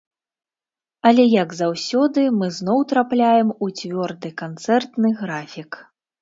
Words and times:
Але 1.09 1.25
як 1.33 1.49
заўсёды, 1.59 2.23
мы 2.39 2.47
зноў 2.59 2.79
трапляем 2.93 3.53
у 3.67 3.69
цвёрды 3.81 4.33
канцэртны 4.45 5.13
графік. 5.21 5.71